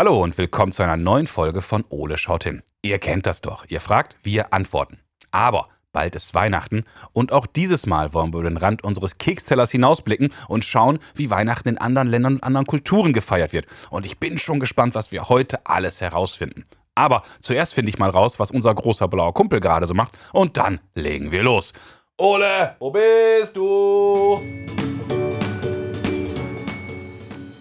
[0.00, 2.62] Hallo und willkommen zu einer neuen Folge von Ole schaut hin.
[2.80, 3.66] Ihr kennt das doch.
[3.68, 4.98] Ihr fragt, wir antworten.
[5.30, 9.70] Aber bald ist Weihnachten und auch dieses Mal wollen wir über den Rand unseres Kekstellers
[9.70, 13.66] hinausblicken und schauen, wie Weihnachten in anderen Ländern und anderen Kulturen gefeiert wird.
[13.90, 16.64] Und ich bin schon gespannt, was wir heute alles herausfinden.
[16.94, 20.56] Aber zuerst finde ich mal raus, was unser großer blauer Kumpel gerade so macht und
[20.56, 21.74] dann legen wir los.
[22.16, 24.40] Ole, wo bist du?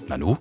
[0.07, 0.37] Nanu?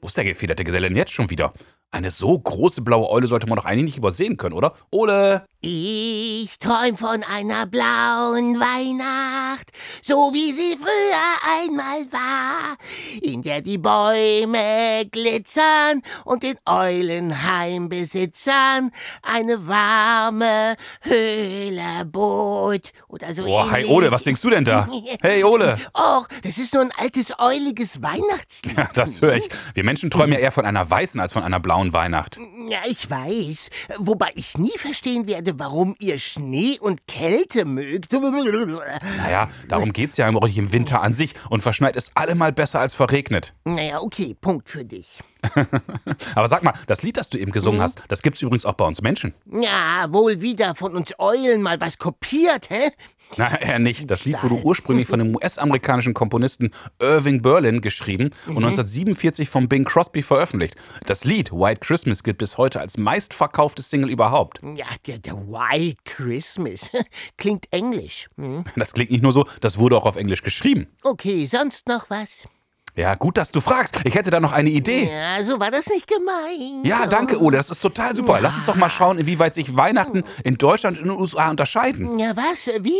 [0.00, 1.52] Wo ist der gefederte Geselle denn jetzt schon wieder?
[1.92, 4.74] Eine so große blaue Eule sollte man doch eigentlich nicht übersehen können, oder?
[4.92, 5.44] Ole!
[5.62, 12.76] Ich träum von einer blauen Weihnacht, so wie sie früher einmal war,
[13.20, 18.90] in der die Bäume glitzern und den Eulenheimbesitzern
[19.22, 23.44] eine warme Höhle bot oder so.
[23.44, 23.96] Boah, hi ähnlich.
[23.96, 24.88] Ole, was denkst du denn da?
[25.20, 25.78] Hey Ole!
[25.92, 28.70] Och, das ist nur ein altes euliges Weihnachtslied.
[28.78, 29.50] Ja, das höre ich.
[29.74, 32.38] Wir Menschen träumen ja eher von einer weißen als von einer blauen Weihnacht.
[32.68, 33.70] Ja, ich weiß.
[33.98, 38.12] Wobei ich nie verstehen werde, warum ihr Schnee und Kälte mögt.
[38.12, 42.94] Naja, darum geht's ja im, im Winter an sich und verschneit ist allemal besser als
[42.94, 43.54] verregnet.
[43.64, 45.20] Naja, okay, Punkt für dich.
[46.34, 48.84] Aber sag mal, das Lied, das du eben gesungen hast, das gibt's übrigens auch bei
[48.84, 49.34] uns Menschen.
[49.50, 52.90] Ja, wohl wieder von uns Eulen mal was kopiert, hä?
[53.36, 54.10] Na, eher nicht.
[54.10, 59.84] Das Lied wurde ursprünglich von dem US-amerikanischen Komponisten Irving Berlin geschrieben und 1947 von Bing
[59.84, 60.74] Crosby veröffentlicht.
[61.06, 64.60] Das Lied White Christmas gilt bis heute als meistverkauftes Single überhaupt.
[64.76, 66.90] Ja, der, der White Christmas.
[67.36, 68.28] Klingt englisch.
[68.36, 68.64] Hm?
[68.76, 70.88] Das klingt nicht nur so, das wurde auch auf Englisch geschrieben.
[71.02, 72.48] Okay, sonst noch was?
[72.96, 73.94] Ja, gut, dass du fragst.
[74.04, 75.10] Ich hätte da noch eine Idee.
[75.10, 76.84] Ja, so war das nicht gemeint.
[76.84, 77.56] Ja, danke, Ole.
[77.56, 78.40] Das ist total super.
[78.40, 82.18] Lass uns doch mal schauen, inwieweit sich Weihnachten in Deutschland und in den USA unterscheiden.
[82.18, 82.70] Ja, was?
[82.80, 82.92] Wie?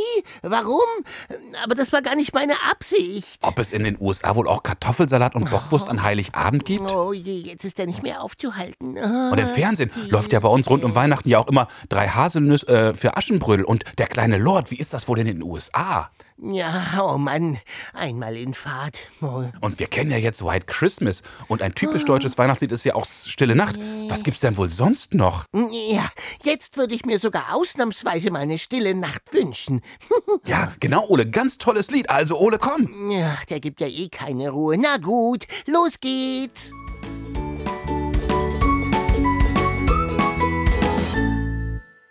[0.43, 0.81] Warum?
[1.65, 3.41] Aber das war gar nicht meine Absicht.
[3.43, 6.91] Ob es in den USA wohl auch Kartoffelsalat und Bockwurst an Heiligabend gibt?
[6.91, 8.97] Oh je, jetzt ist er nicht mehr aufzuhalten.
[8.99, 9.31] Ah.
[9.31, 12.67] Und im Fernsehen läuft ja bei uns rund um Weihnachten ja auch immer drei Haselnüsse
[12.69, 14.71] äh, für Aschenbrödel und der kleine Lord.
[14.71, 16.11] Wie ist das wohl in den USA?
[16.43, 17.59] Ja, oh Mann,
[17.93, 18.99] einmal in Fahrt.
[19.21, 19.45] Oh.
[19.61, 21.23] Und wir kennen ja jetzt White Christmas.
[21.49, 23.79] Und ein typisch deutsches Weihnachtslied ist ja auch Stille Nacht.
[24.09, 25.45] Was gibt's denn wohl sonst noch?
[25.53, 26.09] Ja,
[26.43, 29.83] jetzt würde ich mir sogar ausnahmsweise mal eine stille Nacht wünschen.
[30.47, 31.29] Ja, genau, Ole.
[31.29, 32.09] Ganz tolles Lied.
[32.09, 33.11] Also, Ole, komm.
[33.11, 34.77] Ja, der gibt ja eh keine Ruhe.
[34.79, 36.73] Na gut, los geht's.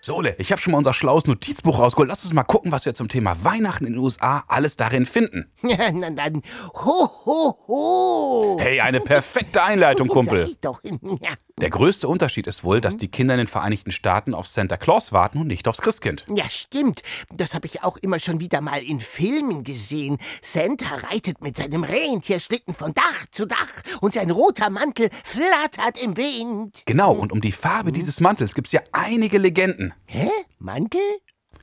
[0.09, 2.09] So, Ole, ich habe schon mal unser schlaues Notizbuch rausgeholt.
[2.09, 5.51] Lass uns mal gucken, was wir zum Thema Weihnachten in den USA alles darin finden.
[5.61, 6.41] Na dann,
[6.73, 8.57] ho, ho, ho.
[8.59, 10.47] Hey, eine perfekte Einleitung, Sag Kumpel.
[10.49, 10.81] ich doch.
[11.61, 15.11] Der größte Unterschied ist wohl, dass die Kinder in den Vereinigten Staaten auf Santa Claus
[15.11, 16.25] warten und nicht aufs Christkind.
[16.33, 17.01] ja, stimmt.
[17.33, 20.17] Das habe ich auch immer schon wieder mal in Filmen gesehen.
[20.41, 23.57] Santa reitet mit seinem Rentierschlitten von Dach zu Dach
[23.99, 26.83] und sein roter Mantel flattert im Wind.
[26.85, 29.93] Genau, und um die Farbe dieses Mantels gibt's ja einige Legenden.
[30.05, 30.29] Hä?
[30.59, 31.01] Mantel?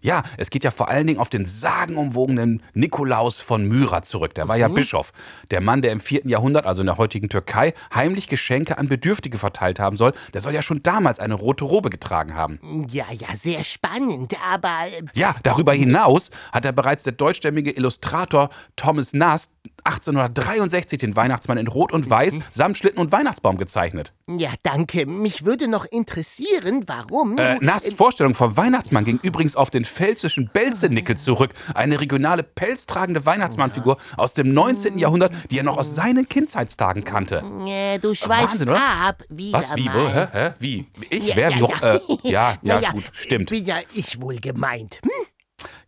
[0.06, 4.34] Ja, es geht ja vor allen Dingen auf den sagenumwogenen Nikolaus von Myra zurück.
[4.34, 5.12] Der war ja Bischof.
[5.50, 6.28] Der Mann, der im 4.
[6.28, 10.54] Jahrhundert, also in der heutigen Türkei, heimlich Geschenke an Bedürftige verteilt haben soll, der soll
[10.54, 12.86] ja schon damals eine rote Robe getragen haben.
[12.88, 18.50] Ja, ja, sehr spannend, aber äh, Ja, darüber hinaus hat er bereits der deutschstämmige Illustrator
[18.76, 19.56] Thomas Nast
[19.86, 24.12] 1863 den Weihnachtsmann in Rot und Weiß samt Schlitten und Weihnachtsbaum gezeichnet.
[24.28, 25.06] ja, danke.
[25.06, 27.38] Mich würde noch interessieren, warum.
[27.38, 33.24] Äh, Nasts Vorstellung vom Weihnachtsmann ging übrigens auf den pfälzischen Belzenickel zurück, eine regionale pelztragende
[33.26, 34.98] Weihnachtsmannfigur aus dem 19.
[34.98, 37.42] Jahrhundert, die er noch aus seinen Kindheitstagen kannte.
[37.66, 38.80] Äh, du schweifst Wahnsinn, oder?
[39.06, 39.22] ab.
[39.28, 39.76] Wieder Was?
[39.76, 39.86] Wie?
[39.86, 40.08] Wo?
[40.08, 40.26] Hä?
[40.32, 40.50] Hä?
[40.58, 40.86] Wie?
[41.10, 41.26] Ich?
[41.28, 41.50] Ja, Wer?
[41.50, 41.62] ja, Wie?
[41.62, 41.94] hoch- ja.
[41.94, 43.50] Äh, ja, ja, Na gut, stimmt.
[43.50, 45.00] Bin ja ich wohl gemeint.
[45.02, 45.10] Hm?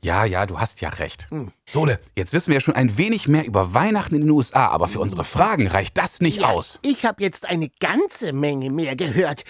[0.03, 1.29] Ja, ja, du hast ja recht.
[1.69, 4.89] Sole, jetzt wissen wir ja schon ein wenig mehr über Weihnachten in den USA, aber
[4.89, 6.79] für unsere Fragen reicht das nicht Ja, aus.
[6.83, 9.45] Ich habe jetzt eine ganze Menge mehr gehört.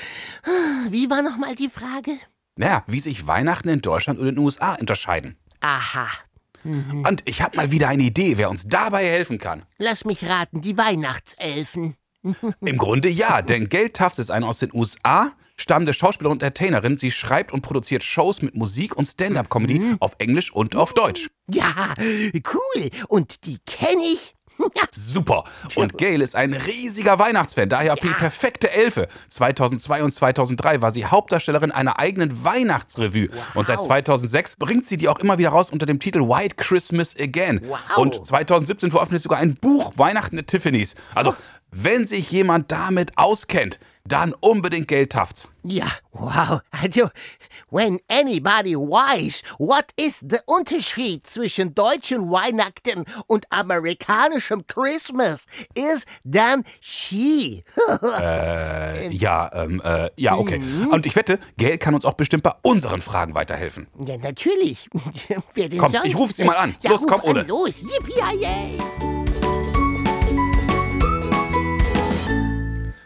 [0.91, 2.13] Wie war nochmal die Frage?
[2.57, 5.37] Naja, wie sich Weihnachten in Deutschland und in den USA unterscheiden.
[5.61, 6.09] Aha.
[6.65, 9.63] Und ich habe mal wieder eine Idee, wer uns dabei helfen kann.
[9.79, 11.95] Lass mich raten, die Weihnachtselfen.
[12.61, 16.97] Im Grunde ja, denn Tufts ist eine aus den USA stammende Schauspielerin und Entertainerin.
[16.97, 21.29] Sie schreibt und produziert Shows mit Musik und Stand-up-Comedy auf Englisch und auf Deutsch.
[21.51, 22.91] Ja, cool.
[23.09, 24.35] Und die kenne ich.
[24.91, 25.45] Super.
[25.75, 29.09] Und Gail ist ein riesiger Weihnachtsfan, daher auch die perfekte Elfe.
[29.29, 33.29] 2002 und 2003 war sie Hauptdarstellerin einer eigenen Weihnachtsrevue.
[33.55, 37.17] Und seit 2006 bringt sie die auch immer wieder raus unter dem Titel White Christmas
[37.19, 37.61] Again.
[37.65, 37.99] Wow.
[37.99, 40.95] Und 2017 veröffentlicht sie sogar ein Buch Weihnachten at Tiffany's.
[41.15, 41.35] Also,
[41.71, 43.79] wenn sich jemand damit auskennt,
[44.09, 45.49] dann unbedingt Gail Tufts.
[45.65, 46.61] Ja, wow.
[46.71, 47.11] Also,
[47.71, 56.65] when anybody wise, what is the Unterschied zwischen deutschen Weihnachten und amerikanischem Christmas, ist dann
[56.81, 57.65] she.
[58.21, 60.61] Äh, ja, ähm, äh, ja, okay.
[60.91, 63.87] Und ich wette, Gail kann uns auch bestimmt bei unseren Fragen weiterhelfen.
[63.99, 64.89] ja, natürlich.
[65.55, 66.07] Wer denn Komm, sonst?
[66.07, 66.75] ich ruf sie mal an.
[66.83, 67.43] Ja, Los, komm, Ole.
[67.43, 69.08] Los, yippie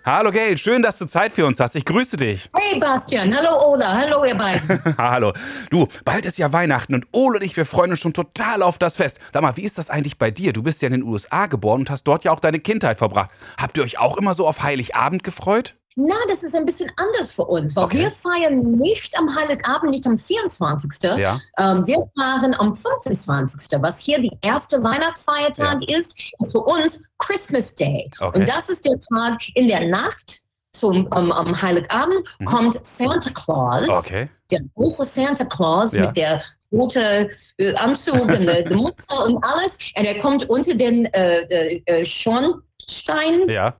[0.05, 1.77] Hallo Gail, schön, dass du Zeit für uns hast.
[1.77, 2.51] Ich grüße dich.
[2.57, 4.83] Hey Bastian, hallo Ola, hallo ihr beiden.
[4.99, 5.33] Hallo.
[5.71, 8.79] Du, bald ist ja Weihnachten und Ole und ich, wir freuen uns schon total auf
[8.79, 9.21] das Fest.
[9.33, 10.53] Sag mal, wie ist das eigentlich bei dir?
[10.53, 13.31] Du bist ja in den USA geboren und hast dort ja auch deine Kindheit verbracht.
[13.57, 15.77] Habt ihr euch auch immer so auf Heiligabend gefreut?
[15.97, 17.99] Na, das ist ein bisschen anders für uns, weil Okay.
[18.01, 20.91] wir feiern nicht am Heiligabend, nicht am 24.
[21.19, 21.39] Ja.
[21.59, 23.81] Ähm, wir feiern am 25.
[23.83, 28.11] Was hier die erste Weihnachtsfeiertag ist, ist für uns Christmas Day.
[28.21, 28.39] Okay.
[28.39, 30.41] Und das ist der Tag in der Nacht
[30.75, 33.87] zum am Heiligabend kommt Santa Claus.
[33.87, 33.93] Mhm.
[33.95, 34.29] Okay.
[34.51, 36.07] der große Santa Claus Ja.
[36.07, 36.43] mit der
[36.73, 37.29] rote
[37.59, 39.77] äh, Anzug und der, der Mütze und alles.
[39.95, 43.75] Und er kommt unter den äh, äh, äh, Schornstein-Ding, Ja.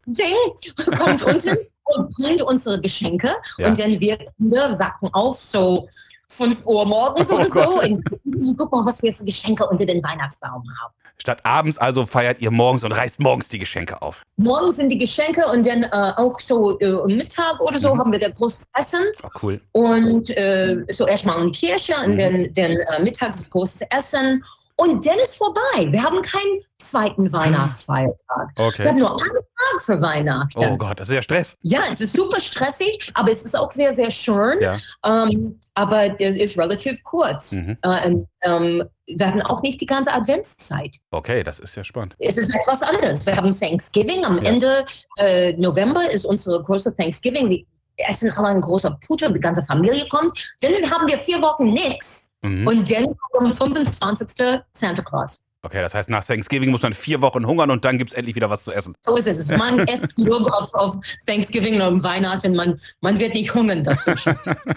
[0.99, 3.35] kommt unten und bringt unsere Geschenke.
[3.59, 3.69] Ja.
[3.69, 5.89] Und dann wir Kinder wachen auf, so
[6.29, 7.61] 5 Uhr morgens Oh oder so.
[7.61, 7.85] Gott.
[7.85, 10.95] Und gucken, guck mal, was wir für Geschenke unter den Weihnachtsbaum haben.
[11.19, 14.23] Statt abends also feiert ihr morgens und reißt morgens die Geschenke auf.
[14.39, 17.99] Morgens sind die Geschenke und dann äh, auch so äh, Mittag oder so Mhm.
[17.99, 19.01] haben wir da großes Essen.
[19.23, 19.61] Oh, cool.
[19.73, 22.19] Und äh, so erstmal in die Kirche und Mhm.
[22.19, 24.43] dann, dann äh, mittags das große Essen.
[24.77, 25.61] Und dann ist vorbei.
[25.91, 28.49] Wir haben keinen zweiten Weihnachtsfeiertag.
[28.57, 28.89] Wir Okay.
[28.89, 29.31] haben nur einen
[29.73, 30.59] Tag für Weihnachten.
[30.59, 31.57] Oh Gott, das ist ja Stress.
[31.63, 34.61] Ja, es ist super stressig, aber es ist auch sehr, sehr schön.
[34.61, 34.79] Ja.
[35.05, 37.53] Ähm, aber es ist relativ kurz.
[37.53, 37.79] Mhm.
[37.83, 40.97] Äh, und, ähm, wir haben auch nicht die ganze Adventszeit.
[41.11, 42.15] Okay, das ist ja spannend.
[42.19, 43.27] Es ist etwas anderes.
[43.27, 44.25] Wir haben Thanksgiving.
[44.25, 44.51] Am Ja.
[44.51, 44.85] Ende
[45.19, 47.49] äh, November ist unsere große Thanksgiving.
[47.49, 47.65] Wir
[48.09, 50.33] essen alle ein großer Puter, die ganze Familie kommt.
[50.61, 52.31] Dann haben wir vier Wochen nichts.
[52.43, 52.67] Mhm.
[52.67, 54.61] Und dann kommt am 25.
[54.73, 55.43] Santa Claus.
[55.65, 58.35] Okay, das heißt, nach Thanksgiving muss man vier Wochen hungern und dann gibt es endlich
[58.35, 58.97] wieder was zu essen.
[59.07, 59.49] So ist es.
[59.57, 62.57] Man isst genug auf, auf Thanksgiving und Weihnachten.
[62.57, 64.35] Man, man wird nicht hungern dazwischen.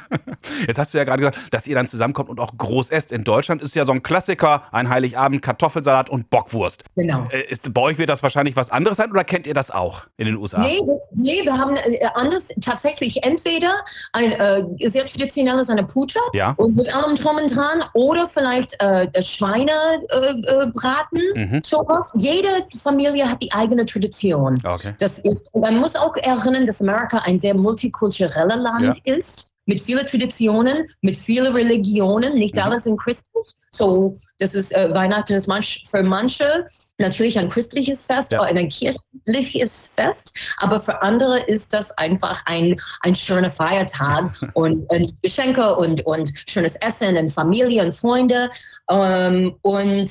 [0.68, 3.12] Jetzt hast du ja gerade gesagt, dass ihr dann zusammenkommt und auch groß esst.
[3.12, 6.84] In Deutschland ist ja so ein Klassiker, ein Heiligabend, Kartoffelsalat und Bockwurst.
[6.96, 7.28] genau.
[7.32, 10.02] Äh, Ist, bei euch wird das wahrscheinlich was anderes sein oder kennt ihr das auch
[10.18, 10.60] in den USA?
[10.60, 10.82] Nee,
[11.16, 13.74] nee, wir haben äh, anders tatsächlich entweder
[14.14, 16.54] ein äh, sehr traditionelles eine Puter Ja.
[16.58, 21.62] und mit allem drum und dran oder vielleicht äh, Schweinebraten, äh, äh, Braten, Mhm.
[21.66, 22.14] sowas.
[22.20, 22.50] Jede
[22.82, 24.58] Familie hat die eigene Tradition.
[24.66, 24.94] Okay.
[25.00, 30.06] Das ist, man muss auch erinnern, dass Amerika ein sehr multikulturelles Land ist, mit vielen
[30.06, 32.62] Traditionen, mit vielen Religionen, nicht Mhm.
[32.62, 33.48] alles sind christlich.
[33.72, 36.68] So, das ist, äh, Weihnachten ist manch, für manche
[37.00, 38.42] natürlich ein christliches Fest Ja.
[38.42, 44.88] oder ein kirchliches Fest, aber für andere ist das einfach ein, ein schöner Feiertag und,
[44.92, 48.52] und Geschenke und, und schönes Essen und Familie und Freunde.
[48.90, 50.10] Ähm, und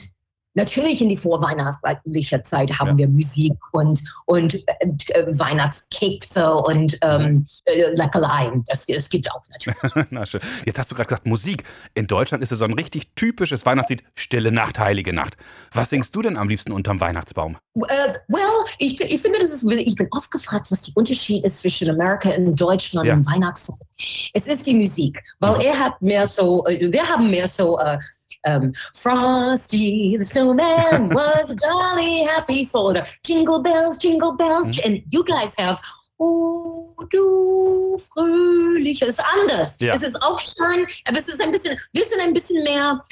[0.54, 2.96] Natürlich in die vorweihnachtliche Zeit haben Ja.
[2.98, 8.64] wir Musik und, und äh, äh, Weihnachtskekse und ähm, äh, Leckereien.
[8.68, 10.06] Das, das gibt auch natürlich.
[10.10, 10.40] Na schön.
[10.64, 11.64] Jetzt hast du gerade gesagt, Musik.
[11.94, 15.36] In Deutschland ist es so ein richtig typisches Weihnachtslied, Stille Nacht, Heilige Nacht.
[15.72, 17.56] Was singst du denn am liebsten unterm Weihnachtsbaum?
[17.88, 18.42] äh, well,
[18.78, 22.30] ich, ich finde, das ist, ich bin oft gefragt, was der Unterschied ist zwischen Amerika
[22.30, 23.14] und Deutschland Ja.
[23.14, 23.78] und Weihnachtszeit.
[24.32, 25.60] Es ist die Musik, weil Mhm.
[25.62, 27.98] er hat mehr so, äh, wir haben mehr so, äh,
[28.44, 34.76] ähm, Frosty the Snowman was a jolly happy soul oder Jingle Bells, Jingle Bells.
[34.78, 34.84] Mhm.
[34.84, 35.80] And you guys have
[36.16, 39.04] Oh, du fröhliche.
[39.06, 39.76] Es ist anders.
[39.80, 39.94] Ja.
[39.94, 43.04] Es ist auch schön, aber es ist ein bisschen, wir sind ein bisschen mehr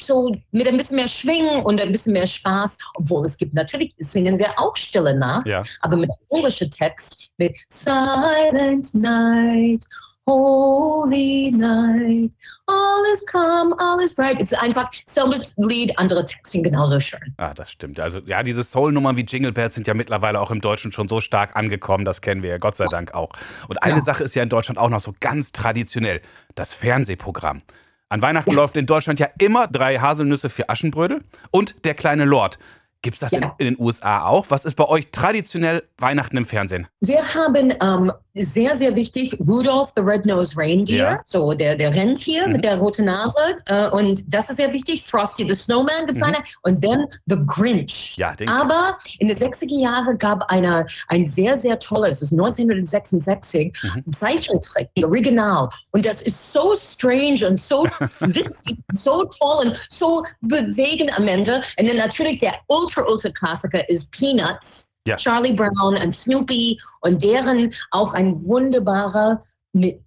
[0.00, 3.92] so mit ein bisschen mehr Schwingen und ein bisschen mehr Spaß, obwohl es gibt natürlich,
[3.98, 5.62] singen wir auch Stille Nacht, Ja.
[5.80, 9.84] aber mit englischer Text, mit Silent Night,
[10.26, 12.30] Holy Night,
[12.66, 14.40] all is calm, all is bright.
[14.40, 17.20] Es ist einfach selbes Lied, andere Texte genauso schön.
[17.36, 18.00] Ah, das stimmt.
[18.00, 21.20] Also, ja, diese Soul-Nummern wie Jingle Bells sind ja mittlerweile auch im Deutschen schon so
[21.20, 22.04] stark angekommen.
[22.06, 23.30] Das kennen wir ja Gott sei Dank auch.
[23.68, 24.02] Und eine Ja.
[24.02, 26.22] Sache ist ja in Deutschland auch noch so ganz traditionell:
[26.54, 27.62] das Fernsehprogramm.
[28.08, 32.58] An Weihnachten läuft in Deutschland ja immer drei Haselnüsse für Aschenbrödel und der kleine Lord.
[33.02, 33.54] Gibt es das in, Ja.
[33.58, 34.46] in den USA auch?
[34.48, 36.86] Was ist bei euch traditionell Weihnachten im Fernsehen?
[37.00, 41.20] Wir haben ähm, sehr, sehr wichtig Rudolph the Red-Nosed Reindeer, Ja.
[41.24, 42.52] so der, der Rentier Mhm.
[42.54, 43.38] mit der roten Nase.
[43.66, 45.04] Äh, und das ist sehr wichtig.
[45.06, 46.34] Frosty the Snowman gibt es Mhm.
[46.34, 46.38] eine.
[46.62, 48.16] Und dann The Grinch.
[48.16, 53.72] Ja, Aber in den 60er Jahren gab eine, ein sehr, sehr tolles, das ist 1966,
[53.82, 54.12] Mhm.
[54.12, 55.68] Zeichentrick, die Original.
[55.92, 57.84] Und das ist so strange und so
[58.20, 61.62] witzig, so toll und so bewegend am Ende.
[61.78, 64.90] Und dann natürlich der Ultra, Ultra Klassiker ist Peanuts.
[65.06, 65.16] Ja.
[65.16, 69.42] Charlie Brown und Snoopy und deren auch ein wunderbarer
[69.72, 70.00] mit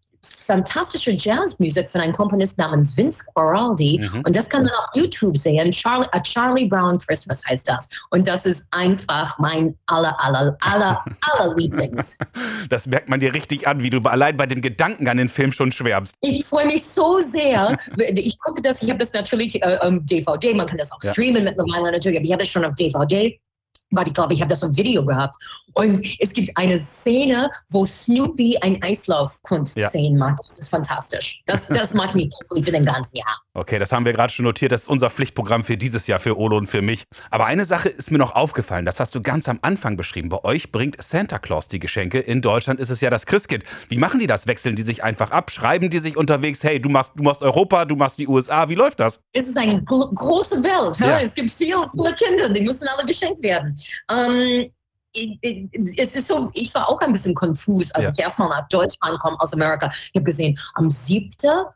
[0.46, 4.00] fantastische Jazzmusik von einem Komponist namens Vince Guaraldi.
[4.02, 4.22] Mhm.
[4.26, 5.72] Und das kann man auf YouTube sehen.
[5.72, 7.88] Charlie, A Charlie Brown Christmas heißt das.
[8.10, 12.18] Und das ist einfach mein aller, aller, aller, aller Lieblings.
[12.70, 15.52] Das merkt man dir richtig an, wie du allein bei den Gedanken an den Film
[15.52, 16.16] schon schwärmst.
[16.22, 17.78] Ich freue mich so sehr.
[17.98, 21.12] Ich gucke das, ich habe das natürlich äh, ähm, DVD, man kann das auch Ja.
[21.14, 23.40] streamen mittlerweile natürlich, aber ich habe das schon auf DVD.
[23.92, 25.36] Weil ich glaube, ich habe das im Video gehabt.
[25.74, 30.40] Und es gibt eine Szene, wo Snoopy ein Eislaufkunstszene macht.
[30.40, 31.42] Das ist fantastisch.
[31.46, 33.42] Das, das macht mich glücklich für den ganzen Jahr.
[33.58, 34.72] Okay, das haben wir gerade schon notiert.
[34.72, 37.06] Das ist unser Pflichtprogramm für dieses Jahr für Olo und für mich.
[37.32, 38.86] Aber eine Sache ist mir noch aufgefallen.
[38.86, 40.30] Das hast du ganz am Anfang beschrieben.
[40.30, 42.20] Bei euch bringt Santa Claus die Geschenke.
[42.20, 43.64] In Deutschland ist es ja das Christkind.
[43.90, 44.46] Wie machen die das?
[44.46, 45.50] Wechseln die sich einfach ab?
[45.50, 46.64] Schreiben die sich unterwegs?
[46.64, 48.70] Hey, du machst, du machst Europa, du machst die USA.
[48.70, 49.20] Wie läuft das?
[49.34, 51.00] Es ist eine gro große Welt.
[51.00, 51.20] Ja.
[51.20, 53.76] Es gibt viele, viele Kinder, die müssen alle geschenkt werden.
[54.12, 54.70] Ähm,
[55.14, 58.12] es ist so, ich war auch ein bisschen konfus, als Ja.
[58.14, 59.90] ich erstmal nach Deutschland komme aus Amerika.
[59.92, 61.30] Ich habe gesehen, am 7.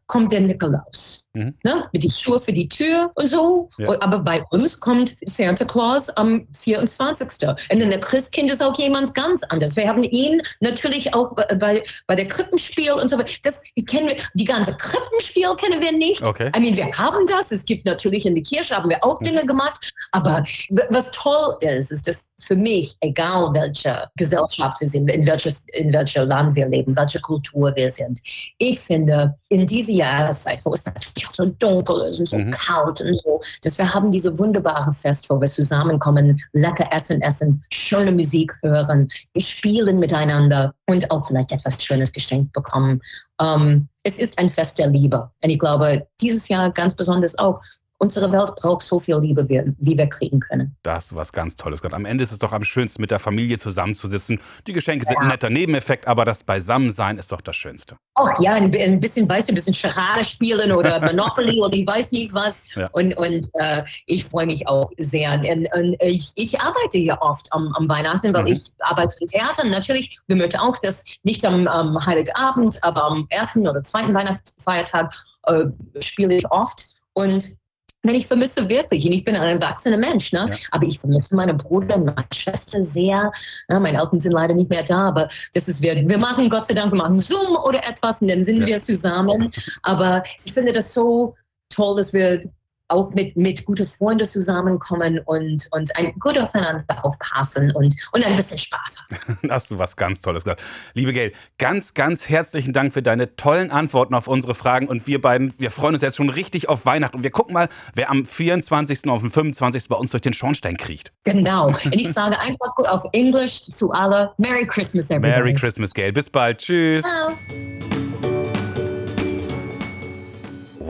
[0.07, 1.27] kommt der Nikolaus.
[1.33, 1.55] Mhm.
[1.63, 1.85] Ne?
[1.93, 3.69] Mit die Schuhe für die Tür und so.
[3.77, 3.89] Ja.
[4.01, 7.47] Aber bei uns kommt Santa Claus am 24.
[7.71, 9.75] Und dann der Christkind ist auch jemand ganz anders.
[9.77, 13.31] Wir haben ihn natürlich auch bei- bei, der Krippenspiel und so weiter.
[13.43, 16.25] Das kennen wir, die ganze Krippenspiel kennen wir nicht.
[16.27, 16.51] Okay.
[16.55, 17.51] I mean, wir haben das.
[17.51, 19.91] Es gibt natürlich in der Kirche haben wir auch Dinge gemacht.
[20.11, 20.43] Aber
[20.89, 23.20] was toll ist, ist, dass für mich, egal
[23.53, 28.19] welche Gesellschaft wir sind, in welches, in welchem Land wir leben, welche Kultur wir sind,
[28.57, 32.51] ich finde, in dieser Jahreszeit, wo es natürlich auch so dunkel ist und so Mhm.
[32.51, 37.63] kalt und so, dass wir haben diese wunderbare Fest, wo wir zusammenkommen, lecker essen, essen,
[37.71, 43.01] schöne Musik hören, spielen miteinander und auch vielleicht etwas Schönes geschenkt bekommen.
[43.41, 45.29] Ähm, es ist ein Fest der Liebe.
[45.43, 47.61] Und ich glaube, dieses Jahr ganz besonders auch,
[48.01, 49.61] unsere Welt braucht so viel Liebe, wie,
[49.97, 50.75] wir kriegen können.
[50.81, 51.81] Das ist was ganz Tolles.
[51.83, 51.93] Gott.
[51.93, 54.39] Am Ende ist es doch am schönsten, mit der Familie zusammenzusitzen.
[54.65, 57.97] Die Geschenke sind ein netter Nebeneffekt, aber das Beisammensein ist doch das Schönste.
[58.19, 61.85] Oh ja, ein, ein bisschen, weißt du, ein bisschen Charade spielen oder Monopoly oder ich
[61.85, 62.63] weiß nicht was.
[62.75, 62.89] Ja.
[62.91, 65.33] Und, und äh, ich freue mich auch sehr.
[65.33, 68.47] Und, und ich, ich arbeite hier oft am, am Weihnachten, weil Mhm.
[68.47, 69.63] ich arbeite im Theater.
[69.67, 75.13] Natürlich, wir möchten auch das nicht am, am Heiligabend, aber am ersten oder zweiten Weihnachtsfeiertag
[75.43, 75.65] äh,
[75.99, 76.83] spiele ich oft.
[77.13, 77.60] Und
[78.03, 80.47] wenn ich vermisse wirklich, und ich bin ein erwachsener Mensch, ne?
[80.49, 80.55] Ja.
[80.71, 83.31] aber ich vermisse meine Bruder und meine Schwester sehr.
[83.69, 86.65] Ja, meine Eltern sind leider nicht mehr da, aber das ist, wir, wir machen Gott
[86.65, 88.65] sei Dank, wir machen Zoom oder etwas und dann sind Ja.
[88.67, 89.51] wir zusammen.
[89.83, 91.35] Aber ich finde das so
[91.69, 92.43] toll, dass wir
[92.91, 98.35] auch mit, mit guten Freunden zusammenkommen und, und ein gut aufeinander aufpassen und, und ein
[98.35, 99.37] bisschen Spaß haben.
[99.49, 100.61] Hast du was ganz Tolles gesagt.
[100.93, 104.87] Liebe Gail, ganz, ganz herzlichen Dank für deine tollen Antworten auf unsere Fragen.
[104.87, 107.17] Und wir beiden, wir freuen uns jetzt schon richtig auf Weihnachten.
[107.17, 109.07] Und wir gucken mal, wer am 24.
[109.09, 109.87] auf dem 25.
[109.87, 111.11] bei uns durch den Schornstein kriecht.
[111.23, 111.67] Genau.
[111.85, 115.33] Und ich sage einfach gut auf Englisch zu alle Merry Christmas, everybody.
[115.33, 116.11] Merry Christmas, Gail.
[116.11, 116.59] Bis bald.
[116.59, 117.03] Tschüss.
[117.03, 117.31] Ciao.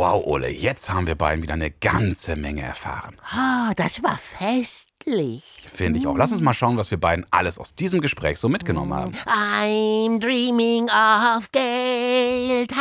[0.02, 3.18] Wow, Ole, jetzt haben wir beiden wieder eine ganze Menge erfahren.
[3.36, 5.44] Ah, das war festlich.
[5.72, 6.18] Finde ich auch.
[6.18, 9.14] Lass uns mal schauen, was wir beiden alles aus diesem Gespräch so mitgenommen haben.
[9.28, 12.80] I'm dreaming of Geldhaft.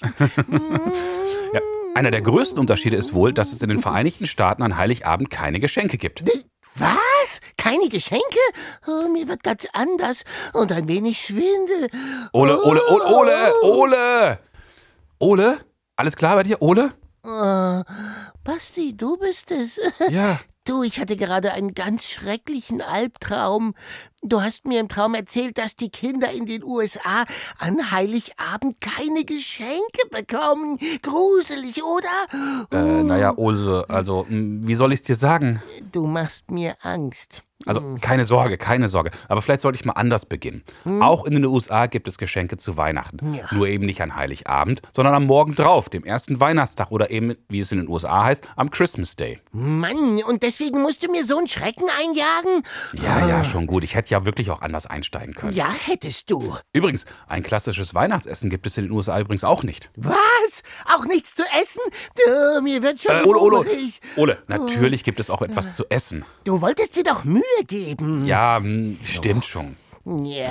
[1.52, 1.60] Ja,
[1.94, 5.60] einer der größten Unterschiede ist wohl, dass es in den Vereinigten Staaten an Heiligabend keine
[5.60, 6.24] Geschenke gibt.
[6.74, 7.42] Was?
[7.58, 8.24] Keine Geschenke?
[8.86, 11.90] Oh, mir wird ganz anders und ein wenig Schwindel.
[12.32, 14.38] Ole, Ole, Ole, Ole, Ole!
[15.18, 15.60] Ole?
[15.96, 16.92] Alles klar bei dir, Ole?
[17.24, 17.82] Oh,
[18.42, 19.78] Basti, du bist es.
[20.10, 20.40] Ja.
[20.66, 23.74] Du, ich hatte gerade einen ganz schrecklichen Albtraum.
[24.26, 27.24] Du hast mir im Traum erzählt, dass die Kinder in den USA
[27.58, 30.78] an Heiligabend keine Geschenke bekommen.
[31.02, 32.72] Gruselig, oder?
[32.72, 35.62] Äh, naja, Ole, also, mh, wie soll ich es dir sagen?
[35.92, 37.42] Du machst mir Angst.
[37.66, 39.10] Also, keine Sorge, keine Sorge.
[39.28, 40.62] Aber vielleicht sollte ich mal anders beginnen.
[41.00, 43.34] Auch in den USA gibt es Geschenke zu Weihnachten.
[43.34, 43.44] Ja.
[43.52, 47.60] Nur eben nicht an Heiligabend, sondern am Morgen drauf, dem ersten Weihnachtstag oder eben, wie
[47.60, 49.40] es in den USA heißt, am Christmas Day.
[49.52, 52.64] Mann, und deswegen musst du mir so einen Schrecken einjagen?
[53.02, 53.82] Ja, ja, schon gut.
[53.82, 55.52] Ich hätte ja wirklich auch anders einsteigen können.
[55.54, 56.56] Ja, hättest du.
[56.72, 59.90] Übrigens, ein klassisches Weihnachtsessen gibt es in den USA übrigens auch nicht.
[59.96, 60.62] Was?
[60.94, 61.82] Auch nichts zu essen?
[62.16, 63.66] Du, mir wird schon Äh, Ole, Ole.
[64.16, 66.24] Ole, natürlich gibt es auch etwas zu essen.
[66.44, 68.26] Du wolltest dir doch Mühe geben.
[68.26, 69.76] Ja, hm, stimmt schon.
[70.04, 70.50] Ja.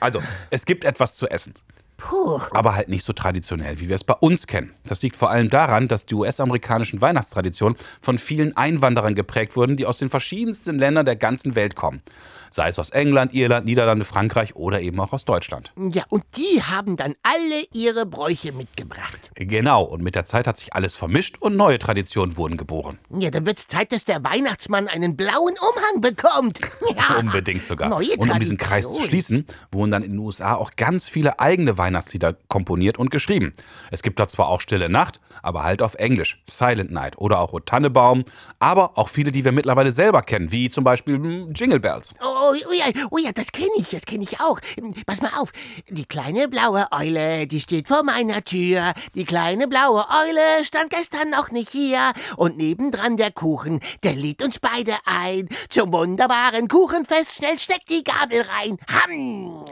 [0.00, 1.54] Also, es gibt etwas zu essen.
[1.96, 2.40] Puh.
[2.52, 4.72] aber halt nicht so traditionell, wie wir es bei uns kennen.
[4.84, 9.86] Das liegt vor allem daran, dass die US-amerikanischen Weihnachtstraditionen von vielen Einwanderern geprägt wurden, die
[9.86, 12.02] aus den verschiedensten Ländern der ganzen Welt kommen.
[12.50, 15.72] Sei es aus England, Irland, Niederlande, Frankreich oder eben auch aus Deutschland.
[15.76, 19.18] Ja, und die haben dann alle ihre Bräuche mitgebracht.
[19.34, 22.98] Genau, und mit der Zeit hat sich alles vermischt und neue Traditionen wurden geboren.
[23.10, 26.60] Ja, dann wird's Zeit, dass der Weihnachtsmann einen blauen Umhang bekommt.
[26.94, 27.16] Ja.
[27.18, 27.88] Unbedingt sogar.
[27.88, 31.40] Neue und um diesen Kreis zu schließen, wurden dann in den USA auch ganz viele
[31.40, 33.52] eigene Weihnachtslieder komponiert und geschrieben.
[33.90, 36.42] Es gibt da zwar auch Stille Nacht, aber halt auf Englisch.
[36.48, 38.24] Silent Night oder auch O Tannebaum,
[38.58, 42.14] aber auch viele, die wir mittlerweile selber kennen, wie zum Beispiel hm, Jingle Bells.
[42.22, 44.60] Oh, oh, ja, oh ja, das kenne ich, das kenne ich auch.
[45.04, 45.52] Pass mal auf,
[45.90, 48.94] die kleine blaue Eule, die steht vor meiner Tür.
[49.14, 52.12] Die kleine blaue Eule stand gestern noch nicht hier.
[52.36, 55.48] Und nebendran der Kuchen, der lädt uns beide ein.
[55.68, 58.78] Zum wunderbaren Kuchenfest, schnell steckt die Gabel rein.
[58.88, 59.64] Ham.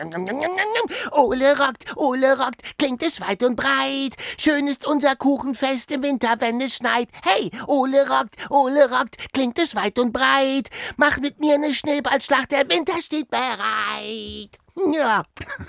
[1.12, 4.16] Ole rockt, Ole rockt, klingt es weit und breit.
[4.36, 7.08] Schön ist unser Kuchenfest im Winter, wenn es schneit.
[7.22, 10.68] Hey, Ole rockt, Ole rockt, klingt es weit und breit.
[10.96, 14.58] Mach mit mir eine Schneeballschlacht, der Winter steht bereit.
[14.92, 15.22] Ja,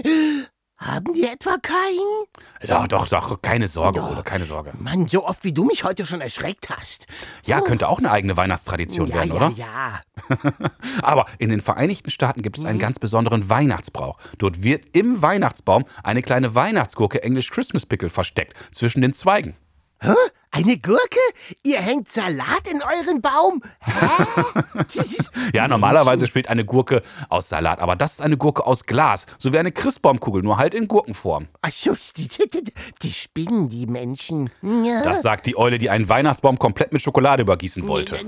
[0.78, 2.68] haben die etwa keinen?
[2.68, 4.72] Doch, doch, doch, keine Sorge, Ole, keine Sorge.
[4.78, 7.06] Mann, so oft wie du mich heute schon erschreckt hast.
[7.44, 9.50] Ja, könnte auch eine eigene Weihnachtstradition Ja, werden, ja, oder?
[9.56, 10.00] ja.
[11.02, 14.18] Aber in den Vereinigten Staaten gibt es einen ganz besonderen Weihnachtsbrauch.
[14.38, 19.56] Dort wird im Weihnachtsbaum eine kleine Weihnachtsgurke, englisch Christmas Pickle, versteckt zwischen den Zweigen.
[20.00, 20.14] Hä?
[20.50, 21.18] Eine Gurke?
[21.62, 23.62] Ihr hängt Salat in euren Baum?
[23.80, 23.92] Hä?
[25.54, 29.52] Ja, normalerweise spielt eine Gurke aus Salat, aber das ist eine Gurke aus Glas, so
[29.52, 31.48] wie eine Christbaumkugel, nur halt in Gurkenform.
[31.62, 32.64] Ach so, die, die,
[33.02, 34.50] die spinnen, die Menschen.
[34.62, 35.02] Ja.
[35.02, 38.18] Das sagt die Eule, die einen Weihnachtsbaum komplett mit Schokolade übergießen wollte.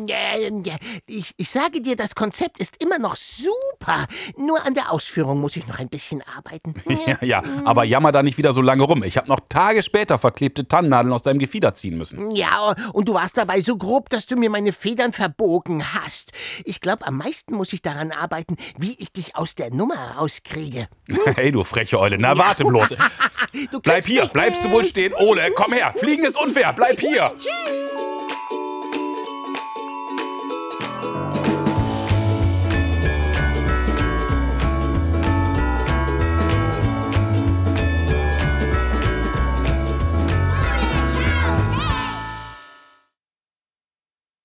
[1.07, 4.07] Ich, ich sage dir, das Konzept ist immer noch super.
[4.37, 6.75] Nur an der Ausführung muss ich noch ein bisschen arbeiten.
[7.07, 9.03] Ja, ja, aber jammer da nicht wieder so lange rum.
[9.05, 12.19] Ich habe noch Tage später verklebte Tannennadeln aus deinem Gefieder ziehen müssen.
[12.33, 16.33] Ja, und du warst dabei so grob, dass du mir meine Federn verbogen hast.
[16.64, 20.88] Ich glaube, am meisten muss ich daran arbeiten, wie ich dich aus der Nummer rauskriege.
[21.37, 22.94] Hey, du freche Eule, na warte bloß.
[23.83, 25.14] Bleib hier, bleibst du wohl stehen?
[25.14, 27.33] Ole, komm her, fliegen ist unfair, bleib hier.
[27.38, 28.10] Tschüss.